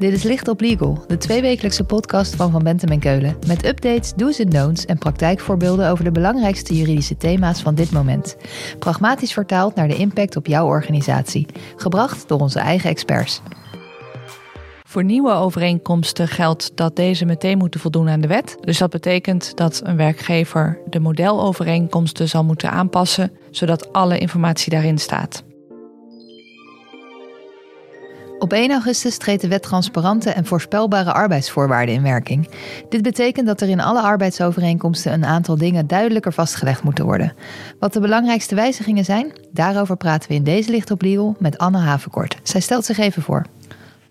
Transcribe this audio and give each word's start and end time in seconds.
Dit 0.00 0.12
is 0.12 0.22
Licht 0.22 0.48
op 0.48 0.60
Legal, 0.60 1.04
de 1.06 1.16
tweewekelijkse 1.16 1.84
podcast 1.84 2.34
van 2.34 2.50
Van 2.50 2.62
Bentem 2.62 2.88
en 2.88 2.98
Keulen. 2.98 3.36
Met 3.46 3.66
updates, 3.66 4.12
do's 4.14 4.38
en 4.38 4.48
don'ts 4.48 4.84
en 4.84 4.98
praktijkvoorbeelden 4.98 5.90
over 5.90 6.04
de 6.04 6.10
belangrijkste 6.10 6.76
juridische 6.76 7.16
thema's 7.16 7.62
van 7.62 7.74
dit 7.74 7.90
moment. 7.90 8.36
Pragmatisch 8.78 9.32
vertaald 9.32 9.74
naar 9.74 9.88
de 9.88 9.96
impact 9.96 10.36
op 10.36 10.46
jouw 10.46 10.66
organisatie. 10.66 11.46
Gebracht 11.76 12.28
door 12.28 12.40
onze 12.40 12.58
eigen 12.58 12.90
experts. 12.90 13.40
Voor 14.84 15.04
nieuwe 15.04 15.32
overeenkomsten 15.32 16.28
geldt 16.28 16.70
dat 16.74 16.96
deze 16.96 17.24
meteen 17.24 17.58
moeten 17.58 17.80
voldoen 17.80 18.08
aan 18.08 18.20
de 18.20 18.28
wet. 18.28 18.56
Dus 18.60 18.78
dat 18.78 18.90
betekent 18.90 19.56
dat 19.56 19.80
een 19.84 19.96
werkgever 19.96 20.78
de 20.90 21.00
modelovereenkomsten 21.00 22.28
zal 22.28 22.44
moeten 22.44 22.70
aanpassen, 22.70 23.32
zodat 23.50 23.92
alle 23.92 24.18
informatie 24.18 24.72
daarin 24.72 24.98
staat. 24.98 25.42
Op 28.40 28.52
1 28.52 28.70
augustus 28.70 29.18
treedt 29.18 29.42
de 29.42 29.48
wet 29.48 29.62
transparante 29.62 30.30
en 30.30 30.46
voorspelbare 30.46 31.12
arbeidsvoorwaarden 31.12 31.94
in 31.94 32.02
werking. 32.02 32.48
Dit 32.88 33.02
betekent 33.02 33.46
dat 33.46 33.60
er 33.60 33.68
in 33.68 33.80
alle 33.80 34.00
arbeidsovereenkomsten 34.00 35.12
een 35.12 35.24
aantal 35.24 35.56
dingen 35.56 35.86
duidelijker 35.86 36.32
vastgelegd 36.32 36.82
moeten 36.82 37.04
worden. 37.04 37.32
Wat 37.78 37.92
de 37.92 38.00
belangrijkste 38.00 38.54
wijzigingen 38.54 39.04
zijn, 39.04 39.32
daarover 39.52 39.96
praten 39.96 40.28
we 40.28 40.34
in 40.34 40.44
deze 40.44 40.70
Licht 40.70 40.90
op 40.90 41.02
met 41.38 41.58
Anne 41.58 41.78
Havenkort. 41.78 42.38
Zij 42.42 42.60
stelt 42.60 42.84
zich 42.84 42.98
even 42.98 43.22
voor. 43.22 43.44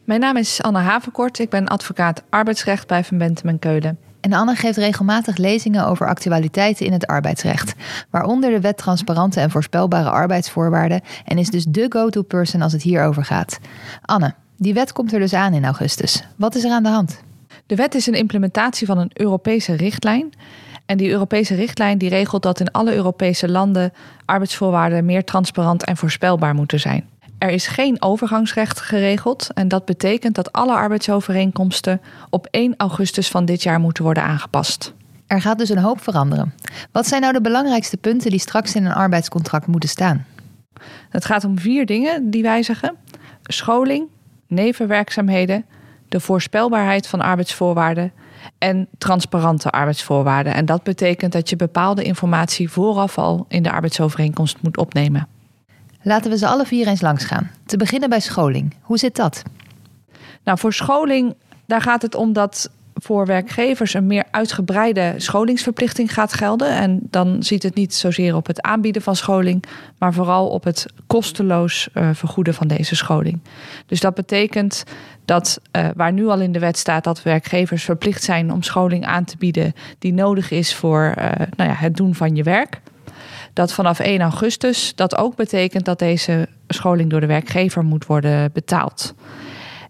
Mijn 0.04 0.20
naam 0.20 0.38
is 0.38 0.62
Anne 0.62 0.80
Havenkort. 0.80 1.40
Ik 1.40 1.50
ben 1.50 1.68
advocaat 1.68 2.24
arbeidsrecht 2.30 2.88
bij 2.88 3.04
Van 3.04 3.18
Bentem 3.18 3.50
en 3.50 3.60
Keulen. 3.60 4.09
En 4.22 4.34
Anne 4.34 4.56
geeft 4.56 4.78
regelmatig 4.78 5.38
lezingen 5.38 5.88
over 5.88 6.08
actualiteiten 6.08 6.86
in 6.86 6.92
het 6.92 7.08
arbeidsrecht, 7.08 7.74
waaronder 8.10 8.50
de 8.52 8.62
wet 8.62 8.78
transparante 8.78 9.40
en 9.40 9.52
voorspelbare 9.52 10.10
arbeidsvoorwaarden 10.10 11.02
en 11.26 11.38
is 11.38 11.50
dus 11.50 11.66
de 11.66 11.86
go-to 11.90 12.22
person 12.22 12.62
als 12.62 12.74
het 12.74 12.82
hierover 12.82 13.26
gaat. 13.26 13.60
Anne, 14.02 14.34
die 14.58 14.74
wet 14.74 14.92
komt 14.92 15.14
er 15.14 15.20
dus 15.20 15.34
aan 15.34 15.54
in 15.54 15.66
augustus. 15.66 16.24
Wat 16.36 16.56
is 16.56 16.64
er 16.64 16.72
aan 16.72 16.84
de 16.84 16.90
hand? 16.90 17.22
De 17.66 17.76
wet 17.76 17.96
is 17.96 18.08
een 18.08 18.14
implementatie 18.14 18.88
van 18.88 18.98
een 18.98 19.12
Europese 19.14 19.74
richtlijn. 19.74 20.34
En 20.86 20.98
die 20.98 21.10
Europese 21.10 21.56
richtlijn 21.56 21.98
die 21.98 22.10
regelt 22.10 22.44
dat 22.44 22.60
in 22.60 22.72
alle 22.72 22.94
Europese 22.96 23.50
landen 23.50 23.94
arbeidsvoorwaarden 24.26 25.06
meer 25.06 25.24
transparant 25.24 25.86
en 25.86 25.98
voorspelbaar 25.98 26.54
moeten 26.54 26.80
zijn. 26.80 27.10
Er 27.40 27.50
is 27.50 27.68
geen 27.68 28.02
overgangsrecht 28.02 28.80
geregeld 28.80 29.50
en 29.54 29.68
dat 29.68 29.86
betekent 29.86 30.36
dat 30.36 30.52
alle 30.52 30.74
arbeidsovereenkomsten 30.74 32.02
op 32.30 32.48
1 32.52 32.74
augustus 32.78 33.28
van 33.28 33.46
dit 33.46 33.64
jaar 33.64 33.80
moeten 33.80 34.04
worden 34.04 34.24
aangepast. 34.24 34.94
Er 35.28 35.42
gaat 35.42 35.58
dus 35.58 35.70
een 35.70 35.78
hoop 35.78 36.02
veranderen. 36.02 36.54
Wat 36.92 37.08
zijn 37.08 37.22
nou 37.22 37.34
de 37.34 37.42
belangrijkste 37.42 37.98
punten 37.98 38.32
die 38.32 38.40
straks 38.40 38.76
in 38.76 38.86
een 38.86 38.94
arbeidscontract 38.94 39.68
moeten 39.68 39.90
staan? 39.90 40.26
Het 41.10 41.26
gaat 41.26 41.44
om 41.44 41.60
vier 41.60 41.86
dingen 41.86 42.30
die 42.30 42.44
wijzigen: 42.44 42.96
scholing, 43.44 44.08
nevenwerkzaamheden, 44.48 45.66
de 46.10 46.20
voorspelbaarheid 46.20 47.08
van 47.08 47.22
arbeidsvoorwaarden 47.22 48.12
en 48.58 48.88
transparante 48.98 49.70
arbeidsvoorwaarden. 49.70 50.54
En 50.54 50.66
dat 50.66 50.84
betekent 50.84 51.32
dat 51.32 51.50
je 51.50 51.56
bepaalde 51.56 52.04
informatie 52.04 52.70
vooraf 52.70 53.18
al 53.18 53.46
in 53.48 53.64
de 53.64 53.72
arbeidsovereenkomst 53.72 54.58
moet 54.62 54.78
opnemen. 54.78 55.28
Laten 56.02 56.32
we 56.32 56.38
ze 56.38 56.48
alle 56.48 56.66
vier 56.66 56.88
eens 56.88 57.02
langsgaan. 57.02 57.52
Te 57.66 57.78
beginnen 57.78 58.10
bij 58.10 58.20
scholing. 58.20 58.76
Hoe 58.82 58.98
zit 58.98 59.16
dat? 59.16 59.44
Nou, 60.44 60.58
voor 60.58 60.74
scholing, 60.74 61.36
daar 61.66 61.82
gaat 61.82 62.02
het 62.02 62.16
om 62.16 62.34
dat 62.34 62.70
voor 62.94 63.26
werkgevers 63.26 63.94
een 63.94 64.08
meer 64.08 64.24
uitgebreide 64.32 65.14
scholingsverplichting 65.18 66.14
gaat 66.14 66.34
gelden. 66.34 66.70
En 66.70 67.00
dan 67.10 67.44
ziet 67.44 67.64
het 67.64 67.76
niet 67.76 67.94
zozeer 67.94 68.36
op 68.36 68.48
het 68.48 68.62
aanbieden 68.62 69.02
van 69.02 69.16
scholing, 69.16 69.64
maar 69.98 70.14
vooral 70.14 70.48
op 70.48 70.64
het 70.64 70.86
kosteloos 71.08 71.90
uh, 71.94 72.10
vergoeden 72.14 72.54
van 72.54 72.68
deze 72.68 72.96
scholing. 72.96 73.40
Dus 73.86 74.00
dat 74.00 74.16
betekent 74.16 74.84
dat 75.26 75.62
uh, 75.72 75.88
waar 75.96 76.14
nu 76.14 76.28
al 76.28 76.40
in 76.40 76.52
de 76.52 76.60
wet 76.60 76.78
staat 76.78 77.04
dat 77.04 77.24
werkgevers 77.24 77.84
verplicht 77.84 78.24
zijn 78.24 78.52
om 78.52 78.64
scholing 78.64 79.06
aan 79.06 79.24
te 79.24 79.38
bieden 79.38 79.74
die 80.00 80.14
nodig 80.14 80.52
is 80.52 80.76
voor 80.76 81.16
uh, 81.18 81.26
nou 81.56 81.70
ja, 81.70 81.76
het 81.76 81.96
doen 81.96 82.16
van 82.16 82.36
je 82.36 82.44
werk 82.44 82.82
dat 83.60 83.74
vanaf 83.74 84.00
1 84.00 84.22
augustus 84.22 84.96
dat 84.96 85.18
ook 85.18 85.36
betekent 85.36 85.86
dat 85.86 86.00
deze 86.00 86.48
scholing 86.68 87.10
door 87.10 87.20
de 87.20 87.26
werkgever 87.26 87.84
moet 87.84 88.06
worden 88.06 88.52
betaald. 88.54 89.14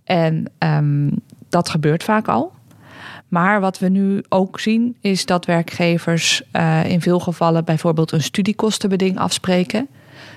En 0.03 0.51
um, 0.59 1.11
dat 1.49 1.69
gebeurt 1.69 2.03
vaak 2.03 2.27
al. 2.27 2.51
Maar 3.27 3.59
wat 3.59 3.79
we 3.79 3.89
nu 3.89 4.23
ook 4.29 4.59
zien 4.59 4.95
is 5.01 5.25
dat 5.25 5.45
werkgevers 5.45 6.41
uh, 6.53 6.85
in 6.85 7.01
veel 7.01 7.19
gevallen 7.19 7.65
bijvoorbeeld 7.65 8.11
een 8.11 8.23
studiekostenbeding 8.23 9.17
afspreken. 9.17 9.87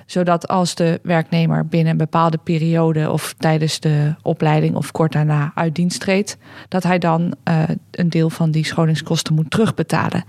Zodat 0.06 0.48
als 0.48 0.74
de 0.74 1.00
werknemer 1.02 1.66
binnen 1.66 1.92
een 1.92 1.98
bepaalde 1.98 2.38
periode 2.38 3.10
of 3.10 3.34
tijdens 3.38 3.80
de 3.80 4.14
opleiding 4.22 4.74
of 4.76 4.90
kort 4.90 5.12
daarna 5.12 5.52
uit 5.54 5.74
dienst 5.74 6.00
treedt, 6.00 6.36
dat 6.68 6.82
hij 6.82 6.98
dan 6.98 7.34
uh, 7.48 7.62
een 7.90 8.08
deel 8.08 8.30
van 8.30 8.50
die 8.50 8.64
scholingskosten 8.64 9.34
moet 9.34 9.50
terugbetalen. 9.50 10.24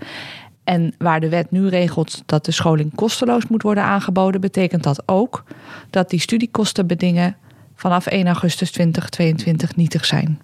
En 0.64 0.94
waar 0.98 1.20
de 1.20 1.28
wet 1.28 1.50
nu 1.50 1.68
regelt 1.68 2.22
dat 2.26 2.44
de 2.44 2.52
scholing 2.52 2.94
kosteloos 2.94 3.46
moet 3.46 3.62
worden 3.62 3.84
aangeboden, 3.84 4.40
betekent 4.40 4.82
dat 4.82 5.02
ook 5.08 5.44
dat 5.90 6.10
die 6.10 6.20
studiekostenbedingen 6.20 7.36
vanaf 7.74 8.06
1 8.06 8.26
augustus 8.26 8.70
2022 8.70 9.76
nietig 9.76 10.04
zijn. 10.04 10.40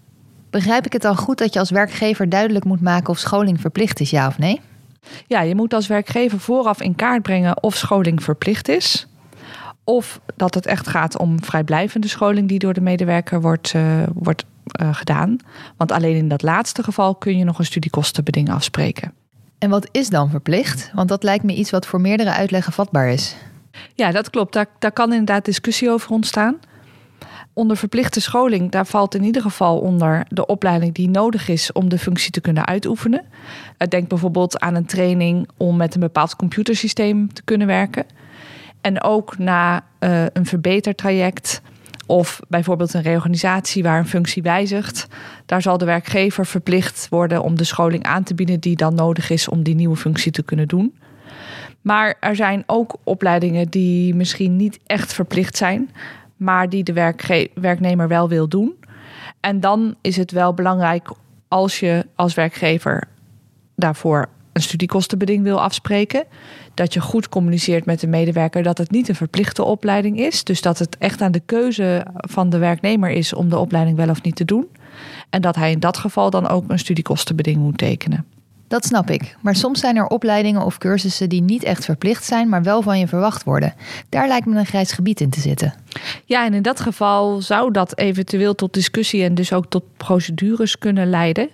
Begrijp 0.50 0.86
ik 0.86 0.92
het 0.92 1.04
al 1.04 1.16
goed 1.16 1.38
dat 1.38 1.52
je 1.52 1.58
als 1.58 1.70
werkgever 1.70 2.28
duidelijk 2.28 2.64
moet 2.64 2.80
maken 2.80 3.10
of 3.10 3.18
scholing 3.18 3.60
verplicht 3.60 4.00
is, 4.00 4.10
ja 4.10 4.26
of 4.26 4.38
nee? 4.38 4.60
Ja, 5.26 5.40
je 5.40 5.54
moet 5.54 5.74
als 5.74 5.86
werkgever 5.86 6.40
vooraf 6.40 6.82
in 6.82 6.94
kaart 6.94 7.22
brengen 7.22 7.62
of 7.62 7.76
scholing 7.76 8.22
verplicht 8.22 8.68
is. 8.68 9.06
Of 9.84 10.20
dat 10.36 10.54
het 10.54 10.66
echt 10.66 10.88
gaat 10.88 11.18
om 11.18 11.44
vrijblijvende 11.44 12.08
scholing 12.08 12.48
die 12.48 12.58
door 12.58 12.72
de 12.72 12.80
medewerker 12.80 13.40
wordt, 13.40 13.72
uh, 13.76 14.02
wordt 14.14 14.44
uh, 14.80 14.94
gedaan. 14.94 15.36
Want 15.76 15.92
alleen 15.92 16.16
in 16.16 16.28
dat 16.28 16.42
laatste 16.42 16.82
geval 16.82 17.14
kun 17.14 17.38
je 17.38 17.44
nog 17.44 17.58
een 17.58 17.64
studiekostenbeding 17.64 18.50
afspreken. 18.50 19.12
En 19.60 19.70
wat 19.70 19.88
is 19.90 20.08
dan 20.08 20.30
verplicht? 20.30 20.90
Want 20.94 21.08
dat 21.08 21.22
lijkt 21.22 21.44
me 21.44 21.54
iets 21.54 21.70
wat 21.70 21.86
voor 21.86 22.00
meerdere 22.00 22.32
uitleggen 22.32 22.72
vatbaar 22.72 23.08
is. 23.08 23.36
Ja, 23.94 24.10
dat 24.10 24.30
klopt. 24.30 24.52
Daar, 24.52 24.66
daar 24.78 24.92
kan 24.92 25.10
inderdaad 25.10 25.44
discussie 25.44 25.90
over 25.90 26.10
ontstaan. 26.10 26.58
Onder 27.52 27.76
verplichte 27.76 28.20
scholing, 28.20 28.70
daar 28.70 28.86
valt 28.86 29.14
in 29.14 29.24
ieder 29.24 29.42
geval 29.42 29.78
onder 29.78 30.26
de 30.28 30.46
opleiding 30.46 30.94
die 30.94 31.08
nodig 31.08 31.48
is 31.48 31.72
om 31.72 31.88
de 31.88 31.98
functie 31.98 32.30
te 32.30 32.40
kunnen 32.40 32.66
uitoefenen. 32.66 33.24
Denk 33.88 34.08
bijvoorbeeld 34.08 34.60
aan 34.60 34.74
een 34.74 34.86
training 34.86 35.48
om 35.56 35.76
met 35.76 35.94
een 35.94 36.00
bepaald 36.00 36.36
computersysteem 36.36 37.32
te 37.32 37.42
kunnen 37.42 37.66
werken. 37.66 38.06
En 38.80 39.02
ook 39.02 39.38
na 39.38 39.84
uh, 40.00 40.24
een 40.32 40.46
verbetertraject 40.46 41.62
of 42.10 42.40
bijvoorbeeld 42.48 42.94
een 42.94 43.02
reorganisatie 43.02 43.82
waar 43.82 43.98
een 43.98 44.08
functie 44.08 44.42
wijzigt. 44.42 45.06
Daar 45.46 45.62
zal 45.62 45.78
de 45.78 45.84
werkgever 45.84 46.46
verplicht 46.46 47.06
worden 47.10 47.42
om 47.42 47.56
de 47.56 47.64
scholing 47.64 48.04
aan 48.04 48.22
te 48.22 48.34
bieden 48.34 48.60
die 48.60 48.76
dan 48.76 48.94
nodig 48.94 49.30
is 49.30 49.48
om 49.48 49.62
die 49.62 49.74
nieuwe 49.74 49.96
functie 49.96 50.32
te 50.32 50.42
kunnen 50.42 50.68
doen. 50.68 50.94
Maar 51.80 52.16
er 52.20 52.36
zijn 52.36 52.62
ook 52.66 52.96
opleidingen 53.04 53.68
die 53.68 54.14
misschien 54.14 54.56
niet 54.56 54.78
echt 54.86 55.12
verplicht 55.12 55.56
zijn, 55.56 55.90
maar 56.36 56.68
die 56.68 56.84
de 56.84 57.14
werknemer 57.54 58.08
wel 58.08 58.28
wil 58.28 58.48
doen. 58.48 58.74
En 59.40 59.60
dan 59.60 59.94
is 60.00 60.16
het 60.16 60.30
wel 60.30 60.54
belangrijk 60.54 61.10
als 61.48 61.80
je 61.80 62.06
als 62.14 62.34
werkgever 62.34 63.08
daarvoor 63.76 64.28
een 64.52 64.62
studiekostenbeding 64.62 65.42
wil 65.42 65.60
afspreken, 65.60 66.24
dat 66.74 66.94
je 66.94 67.00
goed 67.00 67.28
communiceert 67.28 67.84
met 67.84 68.00
de 68.00 68.06
medewerker 68.06 68.62
dat 68.62 68.78
het 68.78 68.90
niet 68.90 69.08
een 69.08 69.14
verplichte 69.14 69.62
opleiding 69.62 70.18
is. 70.18 70.44
Dus 70.44 70.60
dat 70.60 70.78
het 70.78 70.98
echt 70.98 71.20
aan 71.20 71.32
de 71.32 71.42
keuze 71.46 72.06
van 72.14 72.50
de 72.50 72.58
werknemer 72.58 73.10
is 73.10 73.32
om 73.32 73.48
de 73.48 73.58
opleiding 73.58 73.96
wel 73.96 74.08
of 74.08 74.22
niet 74.22 74.36
te 74.36 74.44
doen. 74.44 74.68
En 75.30 75.40
dat 75.40 75.56
hij 75.56 75.70
in 75.70 75.80
dat 75.80 75.96
geval 75.96 76.30
dan 76.30 76.48
ook 76.48 76.64
een 76.68 76.78
studiekostenbeding 76.78 77.56
moet 77.56 77.78
tekenen. 77.78 78.26
Dat 78.70 78.84
snap 78.84 79.10
ik. 79.10 79.36
Maar 79.40 79.56
soms 79.56 79.80
zijn 79.80 79.96
er 79.96 80.06
opleidingen 80.06 80.64
of 80.64 80.78
cursussen 80.78 81.28
die 81.28 81.42
niet 81.42 81.62
echt 81.62 81.84
verplicht 81.84 82.24
zijn, 82.24 82.48
maar 82.48 82.62
wel 82.62 82.82
van 82.82 82.98
je 82.98 83.08
verwacht 83.08 83.44
worden. 83.44 83.74
Daar 84.08 84.28
lijkt 84.28 84.46
me 84.46 84.58
een 84.58 84.66
grijs 84.66 84.92
gebied 84.92 85.20
in 85.20 85.30
te 85.30 85.40
zitten. 85.40 85.74
Ja, 86.24 86.44
en 86.44 86.54
in 86.54 86.62
dat 86.62 86.80
geval 86.80 87.40
zou 87.40 87.70
dat 87.70 87.98
eventueel 87.98 88.54
tot 88.54 88.74
discussie 88.74 89.24
en 89.24 89.34
dus 89.34 89.52
ook 89.52 89.66
tot 89.66 89.82
procedures 89.96 90.78
kunnen 90.78 91.10
leiden. 91.10 91.48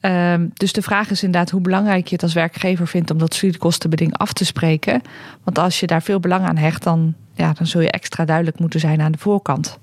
Um, 0.00 0.50
dus 0.54 0.72
de 0.72 0.82
vraag 0.82 1.10
is 1.10 1.22
inderdaad 1.22 1.50
hoe 1.50 1.60
belangrijk 1.60 2.06
je 2.06 2.14
het 2.14 2.22
als 2.22 2.32
werkgever 2.32 2.86
vindt 2.86 3.10
om 3.10 3.18
dat 3.18 3.34
studiekostenbeding 3.34 4.16
af 4.16 4.32
te 4.32 4.44
spreken. 4.44 5.02
Want 5.44 5.58
als 5.58 5.80
je 5.80 5.86
daar 5.86 6.02
veel 6.02 6.20
belang 6.20 6.44
aan 6.44 6.56
hecht, 6.56 6.82
dan, 6.82 7.14
ja, 7.34 7.52
dan 7.52 7.66
zul 7.66 7.80
je 7.80 7.90
extra 7.90 8.24
duidelijk 8.24 8.58
moeten 8.58 8.80
zijn 8.80 9.00
aan 9.00 9.12
de 9.12 9.18
voorkant. 9.18 9.78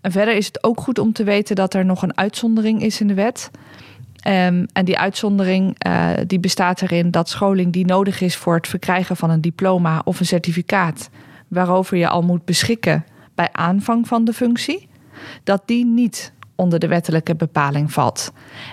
En 0.00 0.12
verder 0.12 0.36
is 0.36 0.46
het 0.46 0.64
ook 0.64 0.80
goed 0.80 0.98
om 0.98 1.12
te 1.12 1.24
weten 1.24 1.56
dat 1.56 1.74
er 1.74 1.84
nog 1.84 2.02
een 2.02 2.16
uitzondering 2.16 2.82
is 2.82 3.00
in 3.00 3.06
de 3.06 3.14
wet. 3.14 3.50
Um, 4.28 4.66
en 4.72 4.84
die 4.84 4.98
uitzondering 4.98 5.86
uh, 5.86 6.10
die 6.26 6.40
bestaat 6.40 6.82
erin 6.82 7.10
dat 7.10 7.28
scholing 7.28 7.72
die 7.72 7.86
nodig 7.86 8.20
is 8.20 8.36
voor 8.36 8.54
het 8.54 8.68
verkrijgen 8.68 9.16
van 9.16 9.30
een 9.30 9.40
diploma 9.40 10.02
of 10.04 10.20
een 10.20 10.26
certificaat, 10.26 11.10
waarover 11.48 11.96
je 11.96 12.08
al 12.08 12.22
moet 12.22 12.44
beschikken 12.44 13.04
bij 13.34 13.48
aanvang 13.52 14.08
van 14.08 14.24
de 14.24 14.32
functie, 14.32 14.88
dat 15.44 15.62
die 15.66 15.84
niet 15.84 16.32
onder 16.60 16.78
de 16.78 16.88
wettelijke 16.88 17.34
bepaling 17.34 17.92
valt. 17.92 18.32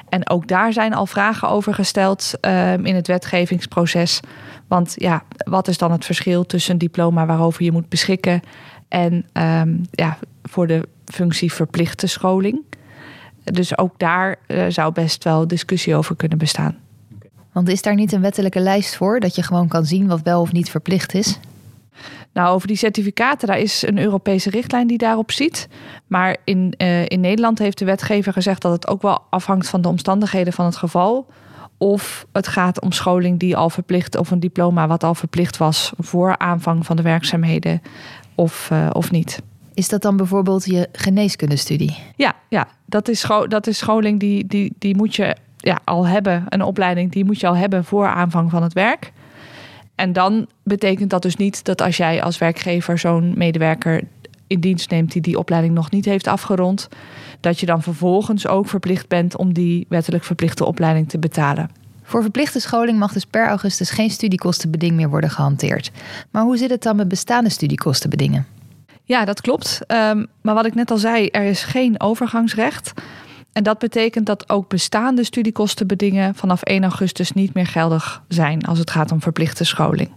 En 0.10 0.30
ook 0.30 0.48
daar 0.48 0.74
zijn 0.74 0.94
al 0.94 1.06
vragen 1.06 1.50
over 1.50 1.74
gesteld 1.74 2.34
um, 2.42 2.86
in 2.86 2.96
het 2.96 3.08
wetgevingsproces. 3.08 4.20
Want 4.68 4.94
ja, 4.96 5.24
wat 5.38 5.68
is 5.68 5.78
dan 5.78 5.92
het 5.92 6.06
verschil 6.06 6.46
tussen 6.46 6.72
een 6.72 6.78
diploma 6.78 7.26
waarover 7.26 7.64
je 7.64 7.72
moet 7.72 7.90
beschikken 7.90 8.42
en 8.88 9.26
um, 9.34 9.82
ja, 9.92 10.18
voor 10.44 10.68
de 10.68 10.88
functie 11.06 11.54
verplichte 11.54 12.08
scholing? 12.08 12.62
Dus 13.44 13.78
ook 13.78 14.00
daar 14.00 14.36
uh, 14.48 14.66
zou 14.68 14.94
best 14.94 15.24
wel 15.24 15.48
discussie 15.48 15.96
over 15.96 16.16
kunnen 16.16 16.38
bestaan. 16.38 16.78
Want 17.52 17.70
is 17.70 17.82
daar 17.82 17.96
niet 17.96 18.12
een 18.12 18.22
wettelijke 18.22 18.60
lijst 18.60 18.96
voor 18.96 19.20
dat 19.20 19.36
je 19.36 19.44
gewoon 19.44 19.68
kan 19.68 19.86
zien 19.86 20.08
wat 20.08 20.22
wel 20.22 20.42
of 20.42 20.52
niet 20.52 20.70
verplicht 20.70 21.14
is? 21.14 21.40
Nou, 22.34 22.56
over 22.56 22.68
die 22.68 22.78
certificaten, 22.78 23.48
daar 23.48 23.60
is 23.60 23.82
een 23.88 23.98
Europese 23.98 24.50
richtlijn 24.50 24.88
die 24.88 24.98
daarop 24.98 25.32
ziet. 25.32 25.68
Maar 26.08 26.38
in, 26.44 26.74
uh, 26.78 27.06
in 27.06 27.20
Nederland 27.20 27.60
heeft 27.60 27.78
de 27.78 27.86
wetgever 27.86 28.34
gezegd 28.34 28.62
dat 28.62 28.72
het 28.72 28.88
ook 28.88 29.02
wel 29.02 29.22
afhangt 29.30 29.70
van 29.70 29.82
de 29.82 29.88
omstandigheden 29.88 30.54
van 30.54 30.66
het 30.66 30.76
geval. 30.76 31.28
Of 31.78 32.26
het 32.32 32.48
gaat 32.48 32.82
om 32.82 32.92
scholing 32.92 33.40
die 33.40 33.58
al 33.58 33.70
verplicht, 33.70 34.18
of 34.18 34.32
een 34.32 34.40
diploma 34.40 34.88
wat 34.88 35.04
al 35.04 35.16
verplicht 35.16 35.58
was 35.58 35.94
voor 35.98 36.38
aanvang 36.38 36.86
van 36.86 36.96
de 36.96 37.02
werkzaamheden, 37.02 37.82
of, 38.36 38.70
uh, 38.72 38.90
of 38.92 39.12
niet. 39.12 39.42
Is 39.74 39.90
dat 39.90 40.02
dan 40.02 40.18
bijvoorbeeld 40.18 40.66
je 40.66 40.88
geneeskundestudie? 40.92 41.98
Ja, 42.16 42.34
ja 42.50 42.68
dat, 42.86 43.08
is 43.08 43.26
dat 43.48 43.68
is 43.68 43.78
scholing 43.78 44.20
die, 44.20 44.48
die, 44.48 44.74
die 44.80 44.96
moet 44.96 45.16
je 45.16 45.36
ja, 45.58 45.80
al 45.84 46.08
hebben. 46.08 46.46
Een 46.50 46.62
opleiding 46.62 47.12
die 47.12 47.26
moet 47.26 47.40
je 47.40 47.48
al 47.48 47.56
hebben 47.56 47.86
voor 47.86 48.08
aanvang 48.08 48.52
van 48.52 48.64
het 48.64 48.74
werk. 48.74 49.12
En 49.98 50.14
dan 50.14 50.48
betekent 50.64 51.10
dat 51.10 51.22
dus 51.22 51.36
niet 51.36 51.64
dat 51.64 51.82
als 51.82 51.98
jij 51.98 52.24
als 52.24 52.38
werkgever 52.38 53.00
zo'n 53.00 53.34
medewerker 53.38 54.04
in 54.48 54.60
dienst 54.60 54.90
neemt 54.90 55.12
die 55.12 55.22
die 55.22 55.40
opleiding 55.40 55.74
nog 55.74 55.92
niet 55.92 56.06
heeft 56.06 56.28
afgerond, 56.28 56.88
dat 57.40 57.60
je 57.60 57.66
dan 57.66 57.82
vervolgens 57.82 58.48
ook 58.48 58.68
verplicht 58.68 59.08
bent 59.08 59.38
om 59.38 59.54
die 59.54 59.86
wettelijk 59.90 60.24
verplichte 60.24 60.66
opleiding 60.66 61.10
te 61.10 61.20
betalen. 61.20 61.70
Voor 62.04 62.22
verplichte 62.22 62.60
scholing 62.60 63.00
mag 63.00 63.14
dus 63.14 63.26
per 63.26 63.48
augustus 63.48 63.90
geen 63.90 64.10
studiekostenbeding 64.10 64.96
meer 64.96 65.10
worden 65.10 65.30
gehanteerd. 65.30 65.92
Maar 66.32 66.44
hoe 66.44 66.58
zit 66.58 66.70
het 66.70 66.84
dan 66.84 66.96
met 66.96 67.08
bestaande 67.08 67.50
studiekostenbedingen? 67.50 68.46
Ja, 69.04 69.26
dat 69.26 69.42
klopt. 69.42 69.80
Um, 69.88 70.28
maar 70.42 70.54
wat 70.54 70.66
ik 70.66 70.76
net 70.76 70.92
al 70.92 70.98
zei, 70.98 71.28
er 71.28 71.44
is 71.44 71.64
geen 71.64 72.02
overgangsrecht. 72.02 72.94
En 73.52 73.64
dat 73.64 73.80
betekent 73.80 74.26
dat 74.26 74.50
ook 74.50 74.70
bestaande 74.70 75.24
studiekostenbedingen 75.24 76.36
vanaf 76.36 76.62
1 76.62 76.84
augustus 76.84 77.32
niet 77.32 77.54
meer 77.54 77.68
geldig 77.68 78.24
zijn 78.28 78.66
als 78.66 78.80
het 78.80 78.92
gaat 78.92 79.12
om 79.12 79.22
verplichte 79.22 79.64
scholing. 79.64 80.12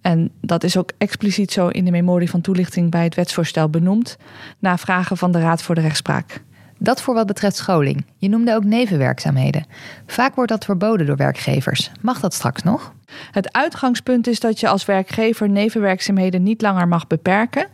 En 0.00 0.30
dat 0.40 0.64
is 0.64 0.76
ook 0.76 0.92
expliciet 0.98 1.52
zo 1.52 1.68
in 1.68 1.84
de 1.84 1.90
memorie 1.90 2.30
van 2.30 2.40
toelichting 2.40 2.90
bij 2.90 3.04
het 3.04 3.14
wetsvoorstel 3.14 3.68
benoemd, 3.68 4.16
na 4.58 4.78
vragen 4.78 5.16
van 5.16 5.32
de 5.32 5.40
Raad 5.40 5.62
voor 5.62 5.74
de 5.74 5.80
Rechtspraak. 5.80 6.42
Dat 6.78 7.02
voor 7.02 7.14
wat 7.14 7.26
betreft 7.26 7.56
scholing. 7.56 8.04
Je 8.16 8.28
noemde 8.28 8.54
ook 8.54 8.64
nevenwerkzaamheden. 8.64 9.66
Vaak 10.06 10.34
wordt 10.34 10.50
dat 10.50 10.64
verboden 10.64 11.06
door 11.06 11.16
werkgevers. 11.16 11.90
Mag 12.00 12.20
dat 12.20 12.34
straks 12.34 12.62
nog? 12.62 12.92
Het 13.30 13.52
uitgangspunt 13.52 14.26
is 14.26 14.40
dat 14.40 14.60
je 14.60 14.68
als 14.68 14.84
werkgever 14.84 15.48
nevenwerkzaamheden 15.48 16.42
niet 16.42 16.62
langer 16.62 16.88
mag 16.88 17.06
beperken 17.06 17.66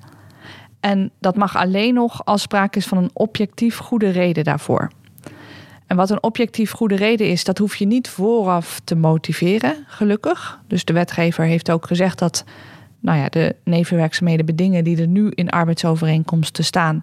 en 0.80 1.10
dat 1.20 1.36
mag 1.36 1.56
alleen 1.56 1.94
nog 1.94 2.24
als 2.24 2.42
sprake 2.42 2.78
is 2.78 2.86
van 2.86 2.98
een 2.98 3.10
objectief 3.12 3.76
goede 3.78 4.08
reden 4.08 4.44
daarvoor. 4.44 4.90
En 5.86 5.96
wat 5.96 6.10
een 6.10 6.22
objectief 6.22 6.70
goede 6.70 6.96
reden 6.96 7.30
is, 7.30 7.44
dat 7.44 7.58
hoef 7.58 7.76
je 7.76 7.86
niet 7.86 8.08
vooraf 8.08 8.80
te 8.84 8.94
motiveren, 8.94 9.74
gelukkig. 9.86 10.60
Dus 10.66 10.84
de 10.84 10.92
wetgever 10.92 11.44
heeft 11.44 11.70
ook 11.70 11.86
gezegd 11.86 12.18
dat 12.18 12.44
nou 13.00 13.18
ja, 13.18 13.28
de 13.28 13.56
nevenwerkzaamheden 13.64 14.46
bedingen 14.46 14.84
die 14.84 15.00
er 15.00 15.06
nu 15.06 15.30
in 15.34 15.50
arbeidsovereenkomsten 15.50 16.64
staan, 16.64 17.02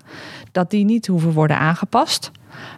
dat 0.51 0.69
die 0.69 0.86
niet 0.86 1.07
hoeven 1.07 1.31
worden 1.31 1.57
aangepast. 1.57 2.31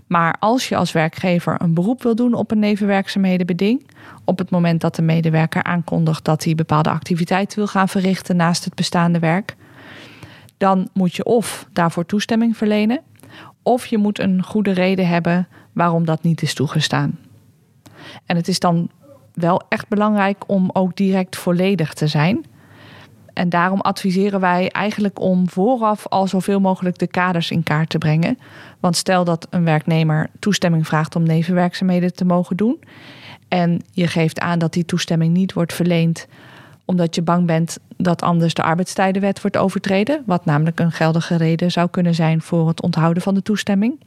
Maar 0.08 0.36
als 0.40 0.70
je 0.70 0.76
als 0.76 0.92
werkgever 0.92 1.62
een 1.62 1.74
beroep 1.74 2.04
wil 2.04 2.16
doen 2.16 2.34
op 2.34 2.52
een 2.52 2.60
nevenwerkzaamhedenbeding, 2.60 3.88
op 4.26 4.38
het 4.38 4.50
moment 4.50 4.82
dat 4.82 4.96
de 4.96 5.02
medewerker 5.02 5.64
aankondigt 5.64 6.26
dat 6.26 6.44
hij 6.44 6.56
bepaalde 6.56 6.90
activiteiten 6.90 7.58
wil 7.58 7.68
gaan 7.68 7.90
verrichten 7.90 8.36
naast 8.36 8.66
het 8.66 8.76
bestaande 8.76 9.20
werk, 9.20 9.56
dan 10.58 10.90
moet 10.94 11.16
je 11.16 11.24
of 11.26 11.68
daarvoor 11.74 12.06
toestemming 12.06 12.58
verlenen, 12.58 13.02
of 13.64 13.86
je 13.86 13.98
moet 13.98 14.20
een 14.20 14.44
goede 14.44 14.72
reden 14.72 15.08
hebben 15.08 15.48
waarom 15.74 16.06
dat 16.06 16.24
niet 16.24 16.42
is 16.42 16.54
toegestaan. 16.54 17.20
En 18.26 18.36
het 18.36 18.48
is 18.48 18.60
dan 18.60 18.90
wel 19.34 19.62
echt 19.70 19.88
belangrijk 19.88 20.44
om 20.48 20.70
ook 20.74 20.96
direct 20.96 21.36
volledig 21.36 21.94
te 21.94 22.08
zijn. 22.08 22.46
En 23.34 23.50
daarom 23.50 23.82
adviseren 23.82 24.40
wij 24.40 24.70
eigenlijk 24.70 25.20
om 25.20 25.50
vooraf 25.50 26.08
al 26.08 26.28
zoveel 26.28 26.60
mogelijk 26.60 26.98
de 26.98 27.08
kaders 27.08 27.52
in 27.52 27.64
kaart 27.64 27.90
te 27.90 27.98
brengen. 27.98 28.38
Want 28.80 28.96
stel 28.96 29.24
dat 29.24 29.48
een 29.50 29.64
werknemer 29.64 30.30
toestemming 30.40 30.88
vraagt 30.88 31.16
om 31.16 31.24
nevenwerkzaamheden 31.24 32.14
te 32.14 32.26
mogen 32.26 32.58
doen. 32.58 32.80
En 33.48 33.82
je 33.92 34.08
geeft 34.08 34.40
aan 34.40 34.60
dat 34.60 34.74
die 34.74 34.86
toestemming 34.86 35.34
niet 35.34 35.54
wordt 35.54 35.74
verleend 35.74 36.28
omdat 36.88 37.16
je 37.16 37.22
bang 37.22 37.46
bent 37.46 37.78
dat 37.98 38.22
anders 38.22 38.54
de 38.54 38.64
arbeidstijdenwet 38.64 39.42
wordt 39.42 39.58
overtreden, 39.58 40.24
wat 40.26 40.46
namelijk 40.46 40.80
een 40.80 40.92
geldige 40.92 41.36
reden 41.36 41.72
zou 41.72 41.90
kunnen 41.90 42.16
zijn 42.16 42.42
voor 42.42 42.68
het 42.68 42.82
onthouden 42.82 43.24
van 43.24 43.34
de 43.34 43.42
toestemming. 43.42 44.00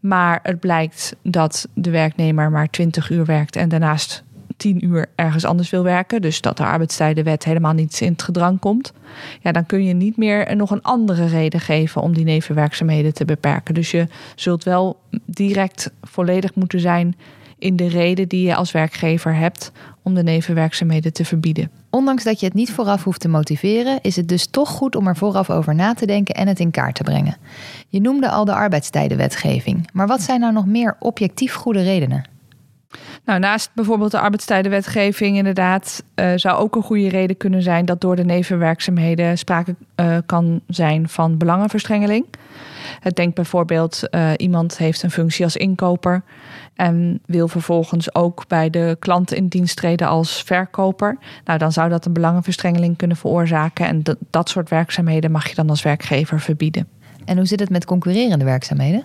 Maar 0.00 0.40
het 0.42 0.60
blijkt 0.60 1.16
dat 1.22 1.68
de 1.74 1.90
werknemer 1.90 2.50
maar 2.50 2.70
20 2.70 3.10
uur 3.10 3.24
werkt 3.24 3.56
en 3.56 3.68
daarnaast 3.68 4.24
10 4.56 4.84
uur 4.84 5.06
ergens 5.14 5.44
anders 5.44 5.70
wil 5.70 5.82
werken, 5.82 6.22
dus 6.22 6.40
dat 6.40 6.56
de 6.56 6.64
arbeidstijdenwet 6.64 7.44
helemaal 7.44 7.72
niet 7.72 8.00
in 8.00 8.12
het 8.12 8.22
gedrang 8.22 8.60
komt, 8.60 8.92
ja, 9.40 9.52
dan 9.52 9.66
kun 9.66 9.84
je 9.84 9.94
niet 9.94 10.16
meer 10.16 10.56
nog 10.56 10.70
een 10.70 10.82
andere 10.82 11.26
reden 11.26 11.60
geven 11.60 12.02
om 12.02 12.14
die 12.14 12.24
nevenwerkzaamheden 12.24 13.14
te 13.14 13.24
beperken. 13.24 13.74
Dus 13.74 13.90
je 13.90 14.06
zult 14.34 14.64
wel 14.64 15.00
direct 15.26 15.92
volledig 16.02 16.54
moeten 16.54 16.80
zijn 16.80 17.16
in 17.62 17.76
de 17.76 17.88
reden 17.88 18.28
die 18.28 18.46
je 18.46 18.54
als 18.54 18.72
werkgever 18.72 19.34
hebt 19.34 19.72
om 20.02 20.14
de 20.14 20.22
nevenwerkzaamheden 20.22 21.12
te 21.12 21.24
verbieden. 21.24 21.70
Ondanks 21.90 22.24
dat 22.24 22.40
je 22.40 22.46
het 22.46 22.54
niet 22.54 22.72
vooraf 22.72 23.04
hoeft 23.04 23.20
te 23.20 23.28
motiveren, 23.28 23.98
is 24.02 24.16
het 24.16 24.28
dus 24.28 24.46
toch 24.46 24.68
goed 24.68 24.96
om 24.96 25.06
er 25.06 25.16
vooraf 25.16 25.50
over 25.50 25.74
na 25.74 25.94
te 25.94 26.06
denken 26.06 26.34
en 26.34 26.48
het 26.48 26.60
in 26.60 26.70
kaart 26.70 26.94
te 26.94 27.02
brengen. 27.02 27.36
Je 27.88 28.00
noemde 28.00 28.30
al 28.30 28.44
de 28.44 28.54
arbeidstijdenwetgeving, 28.54 29.88
maar 29.92 30.06
wat 30.06 30.22
zijn 30.22 30.40
nou 30.40 30.52
nog 30.52 30.66
meer 30.66 30.96
objectief 30.98 31.54
goede 31.54 31.82
redenen? 31.82 32.30
Nou, 33.24 33.38
naast 33.38 33.70
bijvoorbeeld 33.74 34.10
de 34.10 34.20
arbeidstijdenwetgeving, 34.20 35.36
inderdaad, 35.36 36.02
uh, 36.14 36.32
zou 36.36 36.58
ook 36.58 36.76
een 36.76 36.82
goede 36.82 37.08
reden 37.08 37.36
kunnen 37.36 37.62
zijn 37.62 37.84
dat 37.84 38.00
door 38.00 38.16
de 38.16 38.24
nevenwerkzaamheden 38.24 39.38
sprake 39.38 39.74
uh, 39.96 40.16
kan 40.26 40.60
zijn 40.66 41.08
van 41.08 41.36
belangenverstrengeling. 41.36 42.24
Het 43.00 43.16
denkt 43.16 43.34
bijvoorbeeld, 43.34 44.02
uh, 44.10 44.30
iemand 44.36 44.78
heeft 44.78 45.02
een 45.02 45.10
functie 45.10 45.44
als 45.44 45.56
inkoper 45.56 46.22
en 46.74 47.20
wil 47.26 47.48
vervolgens 47.48 48.14
ook 48.14 48.44
bij 48.48 48.70
de 48.70 48.96
klant 48.98 49.32
in 49.32 49.48
dienst 49.48 49.76
treden 49.76 50.08
als 50.08 50.42
verkoper. 50.42 51.16
Nou, 51.44 51.58
dan 51.58 51.72
zou 51.72 51.88
dat 51.88 52.04
een 52.04 52.12
belangenverstrengeling 52.12 52.96
kunnen 52.96 53.16
veroorzaken. 53.16 53.86
En 53.86 54.02
dat, 54.02 54.16
dat 54.30 54.48
soort 54.48 54.68
werkzaamheden 54.68 55.30
mag 55.30 55.48
je 55.48 55.54
dan 55.54 55.70
als 55.70 55.82
werkgever 55.82 56.40
verbieden. 56.40 56.88
En 57.24 57.36
hoe 57.36 57.46
zit 57.46 57.60
het 57.60 57.70
met 57.70 57.84
concurrerende 57.84 58.44
werkzaamheden? 58.44 59.04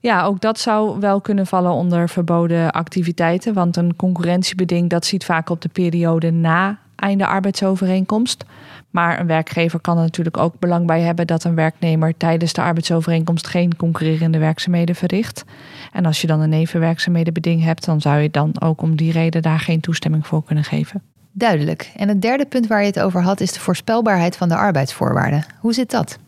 Ja, 0.00 0.24
ook 0.24 0.40
dat 0.40 0.58
zou 0.58 1.00
wel 1.00 1.20
kunnen 1.20 1.46
vallen 1.46 1.72
onder 1.72 2.08
verboden 2.08 2.70
activiteiten. 2.70 3.54
Want 3.54 3.76
een 3.76 3.96
concurrentiebeding 3.96 4.90
dat 4.90 5.06
ziet 5.06 5.24
vaak 5.24 5.50
op 5.50 5.60
de 5.60 5.68
periode 5.68 6.30
na 6.30 6.78
einde 6.96 7.26
arbeidsovereenkomst. 7.26 8.44
Maar 8.92 9.20
een 9.20 9.26
werkgever 9.26 9.80
kan 9.80 9.96
er 9.96 10.02
natuurlijk 10.02 10.36
ook 10.36 10.58
belang 10.58 10.86
bij 10.86 11.00
hebben 11.00 11.26
dat 11.26 11.44
een 11.44 11.54
werknemer 11.54 12.16
tijdens 12.16 12.52
de 12.52 12.62
arbeidsovereenkomst 12.62 13.46
geen 13.46 13.76
concurrerende 13.76 14.38
werkzaamheden 14.38 14.94
verricht. 14.94 15.44
En 15.92 16.06
als 16.06 16.20
je 16.20 16.26
dan 16.26 16.40
een 16.40 16.48
nevenwerkzaamhedenbeding 16.48 17.62
hebt, 17.62 17.84
dan 17.84 18.00
zou 18.00 18.18
je 18.18 18.30
dan 18.30 18.60
ook 18.60 18.82
om 18.82 18.96
die 18.96 19.12
reden 19.12 19.42
daar 19.42 19.60
geen 19.60 19.80
toestemming 19.80 20.26
voor 20.26 20.44
kunnen 20.44 20.64
geven. 20.64 21.02
Duidelijk. 21.32 21.92
En 21.96 22.08
het 22.08 22.22
derde 22.22 22.46
punt 22.46 22.66
waar 22.66 22.80
je 22.80 22.86
het 22.86 23.00
over 23.00 23.22
had 23.22 23.40
is 23.40 23.52
de 23.52 23.60
voorspelbaarheid 23.60 24.36
van 24.36 24.48
de 24.48 24.56
arbeidsvoorwaarden. 24.56 25.44
Hoe 25.60 25.72
zit 25.72 25.90
dat? 25.90 26.18